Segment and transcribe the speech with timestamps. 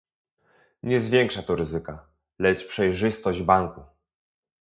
[0.83, 2.07] Nie zwiększa to ryzyka,
[2.39, 3.81] lecz przejrzystość banku